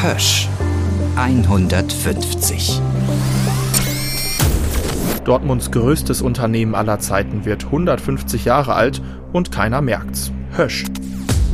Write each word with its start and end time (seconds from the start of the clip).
Hösch 0.00 0.48
150. 1.16 2.80
Dortmunds 5.24 5.72
größtes 5.72 6.22
Unternehmen 6.22 6.76
aller 6.76 7.00
Zeiten 7.00 7.44
wird 7.44 7.64
150 7.64 8.44
Jahre 8.44 8.74
alt 8.74 9.02
und 9.32 9.50
keiner 9.50 9.80
merkt's. 9.80 10.30
Hösch. 10.56 10.84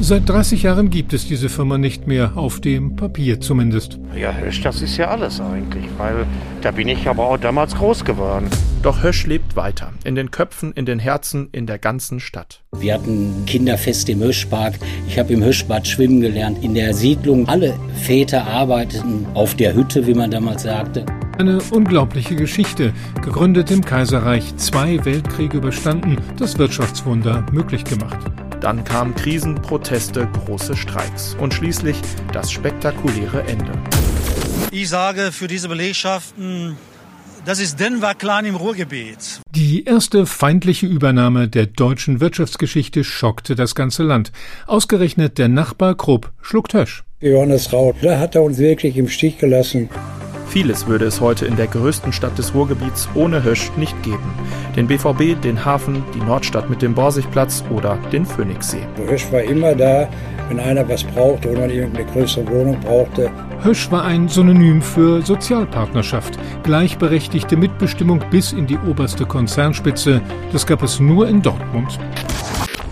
Seit 0.00 0.28
30 0.28 0.64
Jahren 0.64 0.90
gibt 0.90 1.12
es 1.12 1.26
diese 1.26 1.48
Firma 1.48 1.78
nicht 1.78 2.06
mehr, 2.06 2.32
auf 2.36 2.60
dem 2.60 2.96
Papier 2.96 3.40
zumindest. 3.40 3.98
Ja, 4.14 4.34
Hösch, 4.34 4.60
das 4.60 4.82
ist 4.82 4.96
ja 4.96 5.08
alles 5.08 5.40
eigentlich, 5.40 5.84
weil 5.96 6.26
da 6.60 6.72
bin 6.72 6.88
ich 6.88 7.08
aber 7.08 7.26
auch 7.26 7.38
damals 7.38 7.74
groß 7.76 8.04
geworden. 8.04 8.48
Doch 8.82 9.02
Hösch 9.02 9.26
lebt 9.26 9.56
weiter. 9.56 9.92
In 10.04 10.14
den 10.14 10.30
Köpfen, 10.30 10.72
in 10.72 10.84
den 10.84 10.98
Herzen, 10.98 11.48
in 11.52 11.66
der 11.66 11.78
ganzen 11.78 12.20
Stadt. 12.20 12.62
Wir 12.76 12.94
hatten 12.94 13.44
Kinderfest 13.46 14.08
im 14.10 14.20
Höschpark. 14.20 14.74
Ich 15.08 15.18
habe 15.18 15.32
im 15.32 15.42
Höschbad 15.42 15.86
schwimmen 15.86 16.20
gelernt. 16.20 16.62
In 16.62 16.74
der 16.74 16.92
Siedlung 16.92 17.48
alle 17.48 17.74
Väter 18.02 18.46
arbeiteten 18.46 19.26
auf 19.32 19.54
der 19.54 19.74
Hütte, 19.74 20.06
wie 20.06 20.14
man 20.14 20.30
damals 20.30 20.64
sagte. 20.64 21.06
Eine 21.38 21.60
unglaubliche 21.72 22.36
Geschichte. 22.36 22.92
Gegründet 23.22 23.70
im 23.70 23.82
Kaiserreich, 23.82 24.54
zwei 24.56 25.02
Weltkriege 25.04 25.56
überstanden, 25.56 26.18
das 26.36 26.58
Wirtschaftswunder 26.58 27.46
möglich 27.52 27.84
gemacht. 27.84 28.18
Dann 28.64 28.82
kamen 28.82 29.14
Krisen, 29.14 29.56
Proteste, 29.56 30.26
große 30.46 30.74
Streiks 30.74 31.36
und 31.38 31.52
schließlich 31.52 31.98
das 32.32 32.50
spektakuläre 32.50 33.42
Ende. 33.42 33.72
Ich 34.70 34.88
sage 34.88 35.32
für 35.32 35.48
diese 35.48 35.68
Belegschaften, 35.68 36.78
das 37.44 37.60
ist 37.60 37.78
Denver 37.78 38.14
klein 38.14 38.46
im 38.46 38.54
Ruhrgebiet. 38.54 39.42
Die 39.50 39.84
erste 39.84 40.24
feindliche 40.24 40.86
Übernahme 40.86 41.46
der 41.46 41.66
deutschen 41.66 42.20
Wirtschaftsgeschichte 42.20 43.04
schockte 43.04 43.54
das 43.54 43.74
ganze 43.74 44.02
Land. 44.02 44.32
Ausgerechnet 44.66 45.36
der 45.36 45.48
Nachbar 45.48 45.94
Krupp 45.94 46.32
schluckt 46.40 46.72
Hösch. 46.72 47.04
Johannes 47.20 47.70
Raut, 47.70 47.96
da 48.00 48.18
hat 48.18 48.34
er 48.34 48.44
uns 48.44 48.56
wirklich 48.56 48.96
im 48.96 49.08
Stich 49.08 49.36
gelassen. 49.36 49.90
Vieles 50.54 50.86
würde 50.86 51.06
es 51.06 51.20
heute 51.20 51.46
in 51.46 51.56
der 51.56 51.66
größten 51.66 52.12
Stadt 52.12 52.38
des 52.38 52.54
Ruhrgebiets 52.54 53.08
ohne 53.16 53.42
Hösch 53.42 53.72
nicht 53.76 54.00
geben. 54.04 54.32
Den 54.76 54.86
BVB, 54.86 55.42
den 55.42 55.64
Hafen, 55.64 56.04
die 56.14 56.20
Nordstadt 56.20 56.70
mit 56.70 56.80
dem 56.80 56.94
Borsigplatz 56.94 57.64
oder 57.70 57.98
den 58.12 58.24
Phoenixsee. 58.24 58.86
Hösch 59.04 59.32
war 59.32 59.42
immer 59.42 59.74
da, 59.74 60.08
wenn 60.48 60.60
einer 60.60 60.88
was 60.88 61.02
brauchte 61.02 61.50
oder 61.50 61.62
man 61.62 61.70
irgendeine 61.70 62.06
größere 62.06 62.48
Wohnung 62.48 62.78
brauchte. 62.78 63.32
Hösch 63.64 63.90
war 63.90 64.04
ein 64.04 64.28
Synonym 64.28 64.80
für 64.80 65.22
Sozialpartnerschaft, 65.22 66.38
gleichberechtigte 66.62 67.56
Mitbestimmung 67.56 68.22
bis 68.30 68.52
in 68.52 68.68
die 68.68 68.78
oberste 68.78 69.26
Konzernspitze. 69.26 70.20
Das 70.52 70.64
gab 70.68 70.84
es 70.84 71.00
nur 71.00 71.26
in 71.26 71.42
Dortmund. 71.42 71.98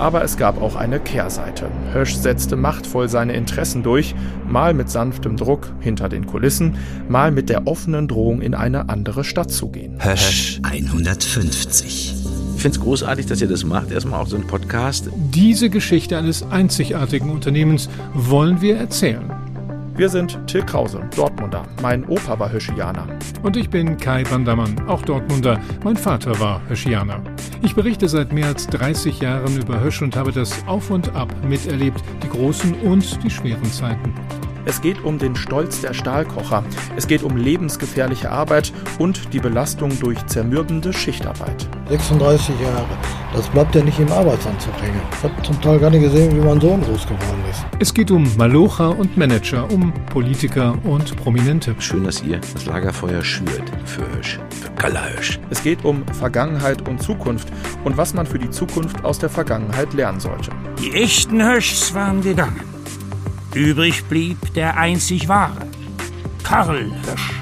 Aber 0.00 0.24
es 0.24 0.38
gab 0.38 0.62
auch 0.62 0.76
eine 0.76 0.98
Kehrseite. 0.98 1.66
Hösch 1.92 2.14
setzte 2.14 2.56
machtvoll 2.56 3.10
seine 3.10 3.34
Interessen 3.34 3.82
durch, 3.82 4.14
mal 4.48 4.72
mit 4.72 4.88
sanftem 4.88 5.36
Druck 5.36 5.70
hinter 5.80 6.08
den 6.08 6.26
Kulissen, 6.26 6.76
mal 7.10 7.30
mit 7.30 7.50
der 7.50 7.66
offenen 7.66 8.08
Drohung, 8.08 8.40
in 8.40 8.54
eine 8.54 8.88
andere 8.88 9.24
Stadt 9.24 9.50
zu 9.50 9.68
gehen. 9.68 10.02
Hösch 10.02 10.58
150. 10.62 12.14
Ich 12.56 12.62
finde 12.62 12.78
es 12.78 12.82
großartig, 12.82 13.26
dass 13.26 13.42
ihr 13.42 13.48
das 13.48 13.62
macht. 13.64 13.90
Erstmal 13.90 14.20
auch 14.20 14.26
so 14.26 14.36
ein 14.36 14.46
Podcast. 14.46 15.10
Diese 15.14 15.68
Geschichte 15.68 16.16
eines 16.16 16.42
einzigartigen 16.50 17.30
Unternehmens 17.30 17.90
wollen 18.14 18.62
wir 18.62 18.76
erzählen. 18.76 19.30
Wir 20.00 20.08
sind 20.08 20.40
Till 20.46 20.62
Krause, 20.62 21.06
Dortmunder. 21.14 21.62
Mein 21.82 22.08
Opa 22.08 22.38
war 22.38 22.50
Höschianer. 22.50 23.06
Und 23.42 23.58
ich 23.58 23.68
bin 23.68 23.98
Kai 23.98 24.24
Bandermann, 24.24 24.88
auch 24.88 25.02
Dortmunder. 25.02 25.60
Mein 25.84 25.98
Vater 25.98 26.40
war 26.40 26.62
Höschianer. 26.70 27.20
Ich 27.60 27.74
berichte 27.74 28.08
seit 28.08 28.32
mehr 28.32 28.46
als 28.46 28.66
30 28.68 29.20
Jahren 29.20 29.60
über 29.60 29.78
Hösch 29.78 30.00
und 30.00 30.16
habe 30.16 30.32
das 30.32 30.66
Auf 30.66 30.88
und 30.88 31.14
Ab 31.14 31.28
miterlebt, 31.46 32.02
die 32.22 32.30
großen 32.30 32.72
und 32.80 33.22
die 33.22 33.28
schweren 33.28 33.70
Zeiten. 33.70 34.14
Es 34.64 34.80
geht 34.80 35.04
um 35.04 35.18
den 35.18 35.36
Stolz 35.36 35.82
der 35.82 35.92
Stahlkocher. 35.92 36.64
Es 36.96 37.06
geht 37.06 37.22
um 37.22 37.36
lebensgefährliche 37.36 38.30
Arbeit 38.30 38.72
und 38.98 39.34
die 39.34 39.40
Belastung 39.40 40.00
durch 40.00 40.24
zermürbende 40.24 40.94
Schichtarbeit. 40.94 41.68
36 41.90 42.58
Jahre. 42.58 42.86
Das 43.32 43.48
bleibt 43.48 43.76
ja 43.76 43.84
nicht 43.84 43.98
im 44.00 44.10
Arbeitsanzug 44.10 44.74
hängen. 44.82 45.00
Ich 45.12 45.22
habe 45.22 45.42
zum 45.42 45.60
Teil 45.60 45.78
gar 45.78 45.90
nicht 45.90 46.02
gesehen, 46.02 46.36
wie 46.36 46.44
mein 46.44 46.60
Sohn 46.60 46.82
groß 46.82 47.04
geworden 47.04 47.44
ist. 47.48 47.64
Es 47.78 47.94
geht 47.94 48.10
um 48.10 48.26
Malocha 48.36 48.88
und 48.88 49.16
Manager, 49.16 49.70
um 49.70 49.92
Politiker 50.06 50.76
und 50.82 51.16
Prominente. 51.16 51.76
Schön, 51.78 52.02
dass 52.02 52.22
ihr 52.24 52.40
das 52.52 52.66
Lagerfeuer 52.66 53.22
schürt 53.22 53.62
für 53.84 54.02
Hösch, 54.16 54.40
für 54.60 54.70
Gallerhösch. 54.72 55.38
Es 55.48 55.62
geht 55.62 55.84
um 55.84 56.04
Vergangenheit 56.08 56.88
und 56.88 57.00
Zukunft 57.00 57.48
und 57.84 57.96
was 57.96 58.14
man 58.14 58.26
für 58.26 58.38
die 58.38 58.50
Zukunft 58.50 59.04
aus 59.04 59.20
der 59.20 59.28
Vergangenheit 59.28 59.92
lernen 59.94 60.18
sollte. 60.18 60.50
Die 60.82 60.92
echten 60.92 61.40
Höschs 61.40 61.94
waren 61.94 62.22
gegangen. 62.22 62.60
Übrig 63.54 64.04
blieb 64.06 64.54
der 64.54 64.76
einzig 64.76 65.28
wahre, 65.28 65.66
Karl 66.42 66.86
Hösch. 67.06 67.32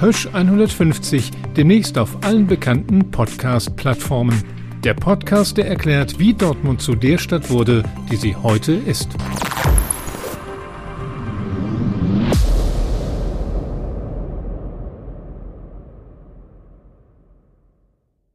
Hösch 0.00 0.28
150, 0.32 1.30
demnächst 1.56 1.98
auf 1.98 2.16
allen 2.22 2.46
bekannten 2.46 3.10
Podcast-Plattformen. 3.10 4.55
Der 4.86 4.94
Podcast, 4.94 5.56
der 5.56 5.66
erklärt, 5.66 6.20
wie 6.20 6.32
Dortmund 6.32 6.80
zu 6.80 6.94
der 6.94 7.18
Stadt 7.18 7.50
wurde, 7.50 7.82
die 8.08 8.14
sie 8.14 8.36
heute 8.36 8.72
ist. 8.72 9.08